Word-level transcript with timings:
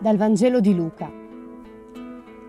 Dal 0.00 0.16
Vangelo 0.16 0.60
di 0.60 0.74
Luca. 0.74 1.12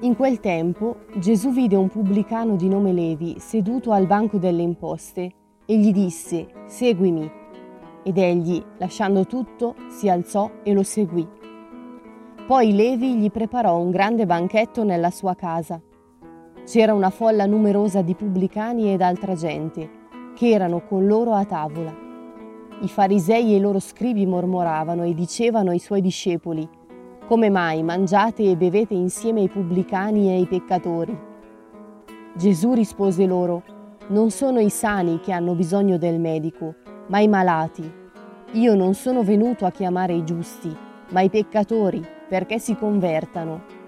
In 0.03 0.16
quel 0.16 0.40
tempo 0.40 1.00
Gesù 1.17 1.51
vide 1.51 1.75
un 1.75 1.90
pubblicano 1.90 2.56
di 2.56 2.70
nome 2.70 2.93
Levi 2.93 3.40
seduto 3.40 3.92
al 3.92 4.08
banco 4.08 4.38
delle 4.38 4.61
imposte 4.61 5.33
e 5.66 5.77
gli 5.77 5.92
disse, 5.92 6.48
Seguimi. 6.66 7.29
Ed 8.04 8.18
egli, 8.18 8.64
lasciando 8.77 9.25
tutto, 9.25 9.75
si 9.89 10.07
alzò 10.07 10.50
e 10.64 10.71
lo 10.71 10.82
seguì. 10.83 11.27
Poi 12.47 12.73
Levi 12.73 13.18
gli 13.18 13.29
preparò 13.29 13.77
un 13.77 13.91
grande 13.91 14.25
banchetto 14.25 14.86
nella 14.86 15.11
sua 15.11 15.36
casa. 15.36 15.81
C'era 16.63 16.93
una 16.93 17.09
folla 17.09 17.45
numerosa 17.47 18.02
di 18.02 18.15
pubblicani 18.15 18.93
ed 18.93 19.02
altra 19.02 19.36
gente, 19.36 19.89
che 20.36 20.52
erano 20.52 20.86
con 20.86 21.05
loro 21.05 21.33
a 21.33 21.43
tavola. 21.43 21.93
I 22.79 22.88
farisei 22.88 23.52
e 23.52 23.57
i 23.57 23.59
loro 23.59 23.79
scribi 23.79 24.25
mormoravano 24.25 25.04
e 25.04 25.13
dicevano 25.13 25.71
ai 25.71 25.79
suoi 25.79 25.99
discepoli, 25.99 26.79
come 27.31 27.49
mai 27.49 27.81
mangiate 27.81 28.43
e 28.43 28.57
bevete 28.57 28.93
insieme 28.93 29.39
ai 29.39 29.47
pubblicani 29.47 30.27
e 30.27 30.33
ai 30.33 30.45
peccatori? 30.47 31.17
Gesù 32.34 32.73
rispose 32.73 33.26
loro, 33.26 33.63
non 34.07 34.31
sono 34.31 34.59
i 34.59 34.70
sani 34.70 35.21
che 35.21 35.31
hanno 35.31 35.55
bisogno 35.55 35.98
del 35.98 36.20
medico, 36.20 36.76
ma 37.07 37.20
i 37.20 37.30
malati. 37.30 37.90
Io 38.52 38.76
non 38.76 38.95
sono 38.95 39.23
venuto 39.23 39.66
a 39.66 39.71
chiamare 39.71 40.12
i 40.12 40.26
giusti, 40.26 40.76
ma 41.12 41.21
i 41.21 41.30
peccatori, 41.30 42.05
perché 42.27 42.59
si 42.59 42.76
convertano. 42.76 43.79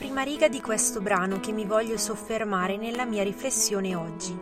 Prima 0.00 0.22
riga 0.22 0.48
di 0.48 0.62
questo 0.62 1.02
brano 1.02 1.40
che 1.40 1.52
mi 1.52 1.66
voglio 1.66 1.98
soffermare 1.98 2.78
nella 2.78 3.04
mia 3.04 3.22
riflessione 3.22 3.94
oggi. 3.94 4.34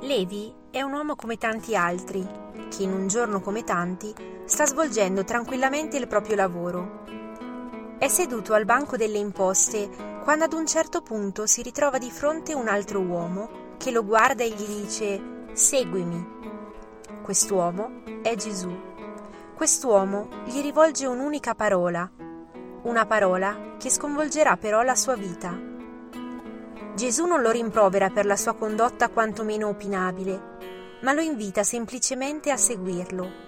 Levi 0.00 0.50
è 0.70 0.80
un 0.80 0.94
uomo 0.94 1.16
come 1.16 1.36
tanti 1.36 1.76
altri, 1.76 2.26
che 2.74 2.82
in 2.82 2.94
un 2.94 3.08
giorno 3.08 3.42
come 3.42 3.62
tanti 3.62 4.14
sta 4.46 4.64
svolgendo 4.64 5.22
tranquillamente 5.24 5.98
il 5.98 6.06
proprio 6.06 6.34
lavoro. 6.34 7.04
È 7.98 8.08
seduto 8.08 8.54
al 8.54 8.64
banco 8.64 8.96
delle 8.96 9.18
imposte 9.18 9.90
quando 10.22 10.44
ad 10.44 10.54
un 10.54 10.66
certo 10.66 11.02
punto 11.02 11.44
si 11.44 11.60
ritrova 11.60 11.98
di 11.98 12.10
fronte 12.10 12.54
un 12.54 12.68
altro 12.68 13.00
uomo 13.00 13.74
che 13.76 13.90
lo 13.90 14.02
guarda 14.02 14.44
e 14.44 14.48
gli 14.48 14.64
dice 14.64 15.48
Seguimi. 15.52 16.26
Quest'uomo 17.22 18.00
è 18.22 18.34
Gesù. 18.34 18.74
Quest'uomo 19.54 20.28
gli 20.46 20.62
rivolge 20.62 21.04
un'unica 21.04 21.54
parola 21.54 22.10
una 22.84 23.06
parola 23.06 23.76
che 23.78 23.90
sconvolgerà 23.90 24.56
però 24.56 24.82
la 24.82 24.94
sua 24.94 25.16
vita. 25.16 25.58
Gesù 26.94 27.26
non 27.26 27.40
lo 27.40 27.50
rimprovera 27.50 28.10
per 28.10 28.26
la 28.26 28.36
sua 28.36 28.54
condotta 28.54 29.08
quantomeno 29.08 29.68
opinabile, 29.68 30.58
ma 31.02 31.12
lo 31.12 31.20
invita 31.20 31.62
semplicemente 31.62 32.50
a 32.50 32.56
seguirlo. 32.56 33.42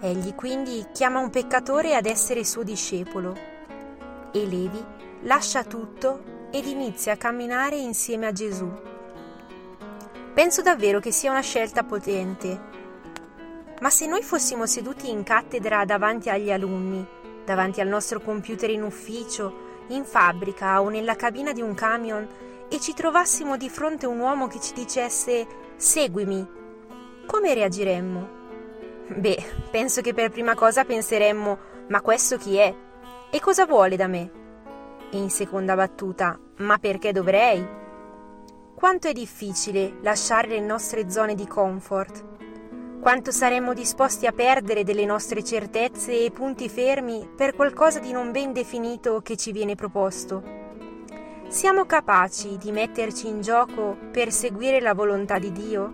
Egli 0.00 0.34
quindi 0.34 0.86
chiama 0.92 1.18
un 1.18 1.30
peccatore 1.30 1.94
ad 1.94 2.06
essere 2.06 2.44
suo 2.44 2.62
discepolo 2.62 3.36
e 4.32 4.46
Levi 4.46 4.84
lascia 5.22 5.64
tutto 5.64 6.46
ed 6.50 6.64
inizia 6.66 7.12
a 7.12 7.16
camminare 7.16 7.76
insieme 7.76 8.26
a 8.26 8.32
Gesù. 8.32 8.70
Penso 10.32 10.62
davvero 10.62 11.00
che 11.00 11.10
sia 11.10 11.30
una 11.30 11.40
scelta 11.40 11.82
potente. 11.82 12.76
Ma 13.80 13.90
se 13.90 14.06
noi 14.06 14.22
fossimo 14.22 14.66
seduti 14.66 15.10
in 15.10 15.22
cattedra 15.22 15.84
davanti 15.84 16.30
agli 16.30 16.50
alunni, 16.50 17.06
davanti 17.48 17.80
al 17.80 17.88
nostro 17.88 18.20
computer 18.20 18.68
in 18.68 18.82
ufficio, 18.82 19.86
in 19.88 20.04
fabbrica 20.04 20.82
o 20.82 20.90
nella 20.90 21.16
cabina 21.16 21.52
di 21.52 21.62
un 21.62 21.72
camion 21.72 22.28
e 22.68 22.78
ci 22.78 22.92
trovassimo 22.92 23.56
di 23.56 23.70
fronte 23.70 24.04
un 24.04 24.18
uomo 24.18 24.48
che 24.48 24.60
ci 24.60 24.74
dicesse 24.74 25.46
seguimi, 25.76 26.46
come 27.24 27.54
reagiremmo? 27.54 28.36
Beh, 29.16 29.42
penso 29.70 30.02
che 30.02 30.12
per 30.12 30.30
prima 30.30 30.54
cosa 30.54 30.84
penseremmo 30.84 31.58
ma 31.88 32.02
questo 32.02 32.36
chi 32.36 32.56
è? 32.56 32.74
E 33.30 33.40
cosa 33.40 33.64
vuole 33.64 33.96
da 33.96 34.06
me? 34.06 34.30
E 35.10 35.16
in 35.16 35.30
seconda 35.30 35.74
battuta, 35.74 36.38
ma 36.58 36.76
perché 36.76 37.12
dovrei? 37.12 37.66
Quanto 38.74 39.08
è 39.08 39.12
difficile 39.14 39.94
lasciare 40.02 40.48
le 40.48 40.60
nostre 40.60 41.10
zone 41.10 41.34
di 41.34 41.46
comfort 41.46 42.24
quanto 43.00 43.30
saremmo 43.30 43.74
disposti 43.74 44.26
a 44.26 44.32
perdere 44.32 44.84
delle 44.84 45.04
nostre 45.04 45.44
certezze 45.44 46.24
e 46.24 46.30
punti 46.30 46.68
fermi 46.68 47.28
per 47.34 47.54
qualcosa 47.54 48.00
di 48.00 48.12
non 48.12 48.32
ben 48.32 48.52
definito 48.52 49.20
che 49.20 49.36
ci 49.36 49.52
viene 49.52 49.74
proposto. 49.74 50.42
Siamo 51.48 51.86
capaci 51.86 52.58
di 52.58 52.72
metterci 52.72 53.26
in 53.28 53.40
gioco 53.40 53.96
per 54.10 54.30
seguire 54.30 54.80
la 54.80 54.94
volontà 54.94 55.38
di 55.38 55.52
Dio? 55.52 55.92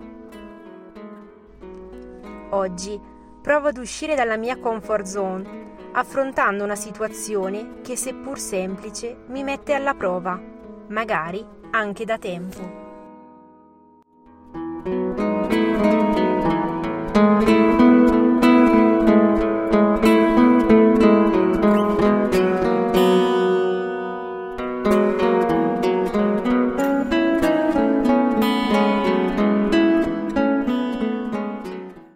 Oggi 2.51 3.01
provo 3.41 3.69
ad 3.69 3.77
uscire 3.77 4.15
dalla 4.15 4.37
mia 4.37 4.59
comfort 4.59 5.05
zone, 5.05 5.73
affrontando 5.93 6.65
una 6.65 6.77
situazione 6.77 7.81
che 7.83 7.97
seppur 7.97 8.39
semplice 8.39 9.17
mi 9.29 9.45
mette 9.45 9.75
alla 9.75 9.95
prova, 9.95 10.41
magari 10.89 11.45
anche 11.71 12.05
da 12.05 12.19
tempo. 12.19 12.83